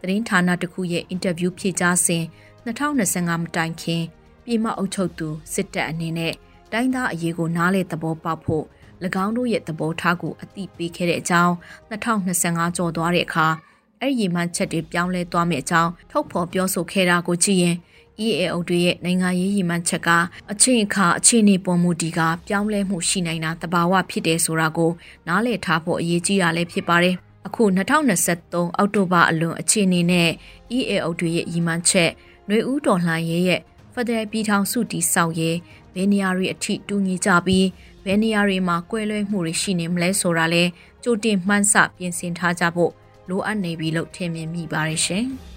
[0.00, 2.24] သတင်းဌာနတစ်ခုရဲ့အင်တာဗျူးဖြေကြားစဉ်
[2.66, 4.02] 2025မတိုင်ခင်
[4.44, 6.34] ပြည်မအုပ်ချုပ်သူစစ်တပ်အနေနဲ့
[6.72, 8.64] တိုင်းသားအရေးကိုနားလေသဘောပေါက်ဖို့၎
[9.24, 11.54] င်းတို့ရဲ့သဘောထားကိုအတိပေးခဲ့တဲ့အကြောင်း
[11.90, 13.46] 2025ကျော်သွားတဲ့အခါ
[14.00, 17.76] အဲ့ဒီမှချက်တွေပြောင်းလဲသွားမယ့်အကြောင်းထုတ်ဖော်ပြောဆိုခဲ့တာကိုကြည့်ရင်
[18.26, 20.08] EAO တွေရဲ့နိုင်ငံရေးရည်မှန်းချက်က
[20.52, 24.90] အချင်းအခါအခြေအနေပေါ်မူတည်ကပြောင်းလဲမှုရှိနိုင်တာတဘာဝဖြစ်တယ်ဆိုတာကို
[25.26, 27.14] နားလည်ထားဖို့အရေးကြီးတာလည်းဖြစ်ပါတယ်။
[27.46, 30.30] အခု2023အောက်တိုဘာအလွန်အခြေအနေနဲ့
[30.76, 32.10] EAO တွေရဲ့ရည်မှန်းချက်
[32.46, 33.60] ຫນွေဦးတော်လှန်ရေးရဲ့
[33.92, 35.56] ဖက်ဒရယ်ပြည်ထောင်စုတည်ဆောက်ရေး
[35.94, 37.66] ဘယ်နေရာတွေအထိတူညီကြပြီး
[38.04, 40.62] ဘယ်နေရာတွေမှာကွဲလွဲမှုတွေရှိနေမလဲဆိုတာလဲ
[41.02, 42.92] ကြိုတင်မှန်းဆပြင်ဆင်ထားကြဖို့
[43.30, 45.26] လိုအပ်နေပြီလို့ထင်မြင်မိပါတယ်ရှင်။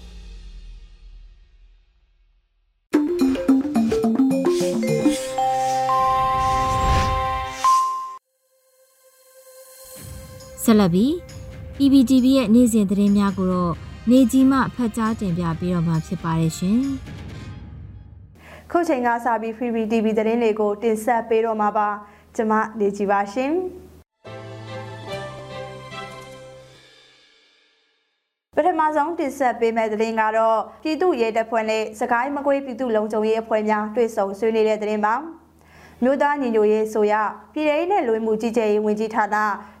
[10.64, 11.12] ဆက်လက်ပြီး
[11.76, 13.74] PPTV ရဲ့နေ့စဉ်သတင်းများကိုတော့
[14.10, 16.78] နေကြီးမှဖတ်ကြားတင်ပြပေးတော့မှာဖြစ်ပါတယ်ရှင်။
[18.70, 21.88] ခုချိန်ကစပြီး Free TV သတင်းတွေကိုတင်ဆက်ပေးတော့မှာပါ။
[22.36, 23.52] ကျွန်မနေကြီးပါရှင်။
[28.96, 35.14] ဆုံးတင်ဆက်ပေးမယ့်သတင်းကတော့ပြည်သူ့ရဲတပ်ဖွဲ့နဲ့စကိုင်းမကွေးပြည်သူ့လုံခြုံရေးအဖွဲ့များတွေ့ဆုံဆွေးနွေးတဲ့သတင်းပါ
[36.02, 37.14] မြို့သားညီညွတ်ရေးဆိုရ
[37.54, 39.36] ပြည်ထောင်နဲ့လွေမှုကြီးကြပ်ရေးဝန်ကြီးဌာန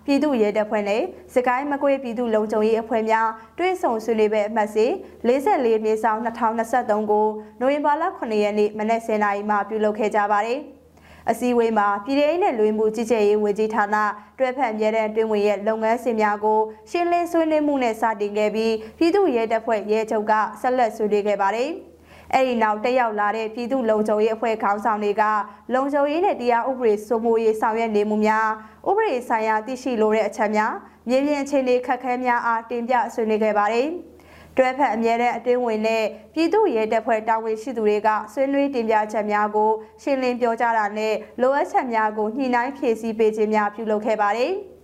[0.06, 1.02] ပြည်သူ့ရဲတပ်ဖွဲ့နဲ့
[1.34, 4.86] စကိုင်းမကွေးပြည်သူ့လုံခြုံရေးအဖွဲ့များတွဲဆုံဆွေးနွေးပဲအမှတ်စီ
[5.26, 7.26] 44မြေဆောင်2023ကို
[7.60, 10.60] နိုဝင်ဘာလ9ရက်နေ့မနက်10:00နာရီမှပြုလုပ်ခဲ့ကြပါတယ်။
[11.30, 13.96] အစည်းအဝေးမှာပြည်ထောင်နဲ့လွေမှုကြီးကြပ်ရေးဝန်ကြီးဌာန
[14.38, 16.60] တွဲဖက်မြဲတဲ့တွင်ဝင်ရဲ့လုပ်ငန်းစဉ်များကို
[16.90, 21.70] ရှင်းလင်းဆွေးနွေးမှုနဲ့စတင်ခဲ့ပြီးပြည်သူ့ရဲတပ်ဖွဲ့ရဲချုပ်ကဆက်လက်ဆွေးနွေးခဲ့ပါတယ်။
[22.32, 25.22] အဲ့ဒီနောက်တက်ရောက်လာတဲ့ပြည်သူ့လုံခြုံရေးအဖွဲ့ခေါင်းဆောင်တွေက
[25.74, 28.48] လုံခြုံရေးနဲ့တရားဥပဒေစိုးမိုးရေးဆောင်ရွက်နေမှုများ
[28.88, 30.72] ဥပဒေဆိုင်ရာသိရှိလိုတဲ့အချက်များ
[31.08, 33.88] မြေပြင်အခြေအနေခက်ခဲများအားတင်ပြဆွေးနွေးခဲ့ပါတယ်။
[34.56, 39.70] တွဲဖက်အမြဲတမ်းအတွင်းဝင်တဲ့ပြည်သူ့ရဲတပ်ဖွဲ့တာဝန်ရှိသူတွေကဆွေးနွေးတင်ပြချက်များကို
[40.02, 44.52] ရှင်းလင်းပြောကြားတာနဲ့လိုအပ်ချက်များကိုညှိနှိုင်းဖြည့်ဆည်းပေးခြင်းများပြုလုပ်ခဲ့ပါတယ်။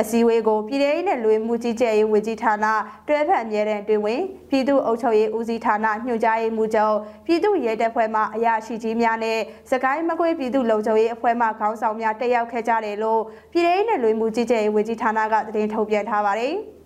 [0.00, 2.66] အစည်းအဝေးကိုပြည်ထောင်နဲ့လူမှုကြီးကြပ်ရေးဝန်ကြီးဌာန
[3.08, 9.38] တွဲဖက်အမြဲတမ်းတွင်ဝင်ပြည်သူ့အုပ်ချုပ်ရေးဦးစီးဌာနညွှန်ကြားရေးမှူးချုပ်ပြည်သူ့ရဲတပ်ဖွဲ့မှအရာရှိကြီးများနဲ့
[9.70, 16.56] စကိုင်းမကွေးပြည်သူ့လုံခြုံရေးအဖွဲ့မှခေါင်းဆောင်များတက်ရောက်ခဲ့ကြတယ်လို့ပြည်ထောင်နဲ့လူမှုကြီးကြပ်ရေးဝန်ကြီးဌာနကသတင်းထုတ်ပြန်ထားပါတယ်။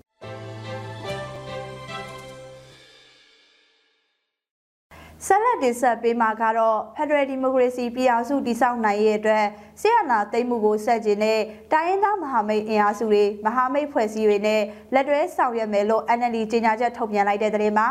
[5.27, 9.45] ဆက်လက်တင်ဆက်ပေးမှာကတော့ Federal Democracy ပြည်အောင်စုတည်ဆောက်နိုင်ရေးအတွက်
[9.81, 11.41] ဆီယနာသိမ်းမှုကိုဆက်ကျင်တဲ့
[11.73, 14.63] တိုင်းရင်းသားမဟာမိတ်အင်အားစုတွေမဟာမိတ်ဖွဲ့စည်းတွေနဲ့
[14.95, 17.89] လက်တွဲဆောင်ရွက်မယ်လို့ NLD ကြေညာချက်ထုတ်ပြန်လိုက်တဲ့သတင်းမှာ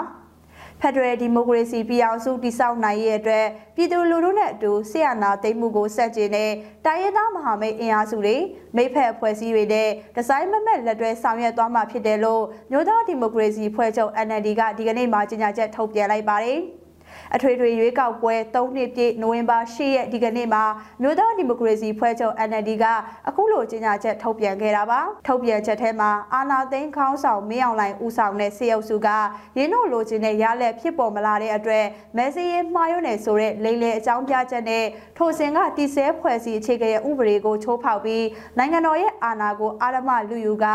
[0.81, 6.51] ဖက်ဒရယ်ဒီမိုကရေစီပြည်အောင်စုတည်ဆောက်နိုင်ရဲ့အတွက်ပြည်သူလူထုနဲ့အတူဆီယနာသိမ်းမှုကိုဆက်ကျင်တဲ့
[6.85, 8.35] တိုင်းရင်းသားမဟာမိတ်အင်အားစုတွေ
[8.75, 16.61] မိဖက်အဖွဲ့အစည်းတွေနဲ့ဒီဇိုင်းမမက်လက်တွဲဆောင်ရွက်သွားမှာဖြစ်တယ်လို့မြို့သားဒီမိုကရေစီဖွဲ့ချုပ် NLD ကဒီကနေ့မှကြေညာချက်ထုတ်ပြန်လိုက်ပါတယ်။
[17.35, 20.63] အထွေထွေရွေးကောက်ပွဲ၃နှစ်ပြည့်နိုဝင်ဘာ၈ရက်ဒီကနေ့မှာ
[21.01, 22.85] မြို့သားဒီမိုကရေစီဖွဲ့ချုပ် NLD က
[23.27, 29.07] အခုလိုကြေညာချက်ထုတ်ပြန်ခဲ့တာပါထုတ်ပြန်ချက်ထဲမှာအာနာသိန်းခေါင်းဆောင်မင်းအောင်လှိုင်ဦးဆောင်တဲ့စေအုပ်စုက
[29.57, 31.85] ရင်းတို့လိုချင်တဲ့ရလက်ဖြစ်ပေါ်မလာတဲ့အတွက်
[32.17, 34.85] မဲစရေးမှားရွံ့နေဆိုတဲ့လိမ်လည်အကြောင်းပြချက်နဲ့
[35.17, 38.25] ထိုစဉ်ကတီဆဲဖွဲ့စည်းအခြေခံရဲ့ဥပဒေကိုချိုးဖောက်ပြီး
[38.57, 40.65] နိုင်ငံတော်ရဲ့အာဏာကိုအာရမလူယူက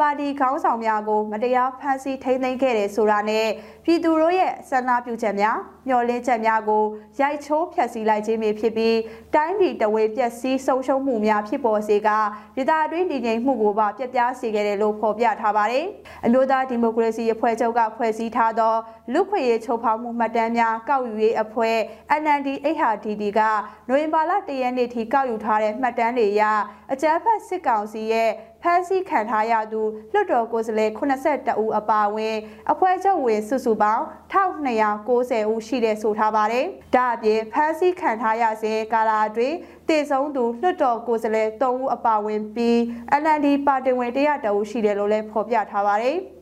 [0.00, 3.46] ပါတီခေါင်းဆောင်များကို မတရားဖမ်းဆီးထိန်းသိမ်းခဲ့တယ်ဆိုတာနဲ့
[3.84, 5.56] ပြည်သူတို့ရဲ့ဆန္ဒပြုချက်များ
[5.86, 6.84] မျှော်လင့်ချက်များကို
[7.20, 8.98] ရိုက်ချိုးဖျက်ဆီးလိုက်ခြင်းဖြစ်ပြီး
[9.34, 12.08] တိုင်းပြည်တဝေပျက်စီးဆုံးရှုံးမှုများဖြစ်ပေါ်စေက
[12.56, 15.86] ဒေသအတွင်းတည်ငြိမ်မှုကိုပါပြပြစေခဲ့တယ်လို့ဖော်ပြထားပါတယ်။
[16.24, 18.74] အမျိုးသားဒီမိုကရေစီအဖွဲ့ချုပ်ကဖွဲ့စည်းထားသော
[19.12, 21.76] လူခွေရေးချုပ်ဖောက်မှုမှတ်တမ်းများကောက်ယူရေးအဖွဲ့
[22.22, 23.40] NND 8HDD က
[23.88, 26.42] နိုဝင်ဘာလ၁ရက်နေ့ထိကောက်ယူထားတဲ့မှတ်တမ်းတွေအရ
[26.92, 28.30] အကြမ်းဖက်စစ်ကောင်စီရဲ့
[28.62, 32.36] ဖမ်းဆီးခံထားရသူလွှတ်တော်ကိုယ်စားလှယ်82ဦးအပါအဝင်
[32.72, 36.64] အဖွဲ့ချုပ်ဝင်စုစုပေါင်း1290ဦးရှိတဲ့ဆိုထားပါတယ်။
[36.94, 39.56] ဒါအပြင်ဖမ်းဆီးခံထားရစဉ်ကာလအတွင်း
[39.88, 42.76] တည်ဆုံးသူလွှတ်တော်ကိုယ်စားလှယ်3ဦးအပါအဝင်ပြီး
[43.22, 46.18] NLD ပါတီဝင်100ဦးရှိတယ်လို့လည်းဖော်ပြထားပါတယ်။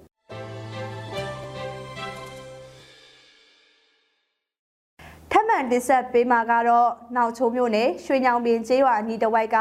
[5.54, 9.56] မံမှန်တင်ဆက်ပေးမှာကတော့နောက်ချိုးမြို့နယ်ရွှေညောင်ပင်ကျေးရွာအနီးတစ်ဝိုက်က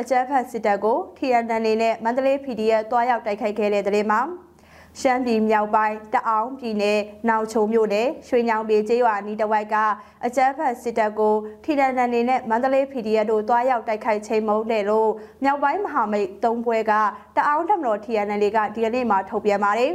[0.00, 4.20] အကြမ်းဖက်စစ်တပ်ကို TNN နဲ့မန္တလေး PDF တွားရောက်တိုက်ခိုက်ခဲ့တဲ့တဲ့မှာ
[5.00, 9.76] ရှမ်းပြည်မြောက်ပိုင်းတအောင်ပြည်နယ်နောက်ချုံမြို့နယ်ရွှေညောင်ပြည်ကျေးရွာနီးတဝိုက်က
[10.26, 15.10] အကြမ်းဖက်စစ်တပ်ကိုထီတန်တန်နေနဲ့မန္တလေး PDF တို့တွားရောက်တိုက်ခိုက်ချိန်မုံတယ်လို့
[15.44, 16.92] မြောက်ပိုင်းမဟာမိတ်သုံးဘွဲက
[17.36, 19.92] တအောင်ထမတော် TNL ကဒီကနေ့မှထုတ်ပြန်ပါတယ်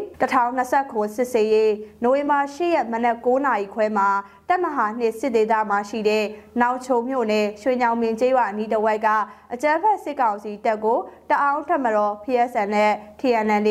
[0.61, 4.09] 2029စစ်စေးရေးနိုဝင်ဘာ10ရက်မနက်9:00နာရီခွဲမှာ
[4.49, 6.23] တက်မဟာနှစ်စစ်ဒေသမှာရှိတဲ့
[6.61, 9.07] နောက်ချုံမြို့နယ်ရွှေညောင်ပင်ကျေးရွာနီးတဝိုက်က
[9.53, 13.69] အကြမ်းဖက်စစ်ကောင်စီတပ်ကိုတအောင်ထမတော် PSN နဲ့ TNL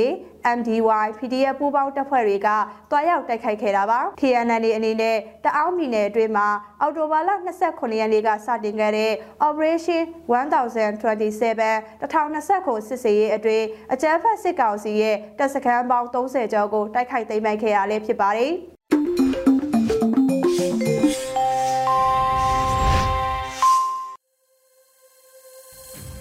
[0.56, 2.48] MDY PDF ပူးပေါင်းတပ်ဖွဲ့တွေက
[2.90, 6.48] တွားရောက်တိုက်ခိုက်ခဲ့တာပါ TNL အနေနဲ့တအောင်ပြည်နယ်အတွင်းမှာ
[6.80, 7.30] အော်တိုဘာလ
[7.64, 9.12] 29ရက်နေ့ကစတင်ခဲ့တဲ့
[9.46, 10.02] Operation
[10.32, 18.52] 1027 2029စစ်စေးရေးအတွင်းအကြမ်းဖက်စစ်ကောင်စီရဲ့တပ်စခန်းပေါင်း30ကျော်ကိုတိုက်ခိုက်သိမ်းပိုက်ခဲ့ရလဲဖြစ်ပါတယ်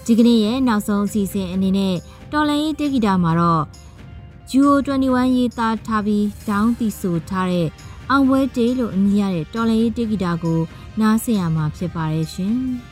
[0.06, 1.94] ဒီကနေ့ရဲ့နောက်ဆုံးအစီအစဉ်အနေနဲ့
[2.32, 3.62] တော်လိုင်းရေးတေဂီတာမှာတော့
[4.54, 7.68] Duo 21 ရေးသားထားပြီးဒေါင်းတီဆိုထားတဲ့
[8.10, 10.60] အောင်ပွဲတေးလို့အမည်ရတဲ့တော်လိုင်းရေးတေဂီတာကို
[11.00, 12.56] နားဆင်ရမှာဖြစ်ပါတယ်ရှင်။။